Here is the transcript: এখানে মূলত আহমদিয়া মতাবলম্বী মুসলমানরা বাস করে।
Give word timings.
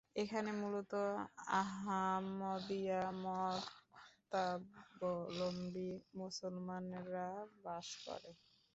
এখানে 0.15 0.49
মূলত 0.61 0.93
আহমদিয়া 1.57 3.01
মতাবলম্বী 3.23 4.41
মুসলমানরা 6.17 7.27
বাস 7.63 7.87
করে। 8.05 8.31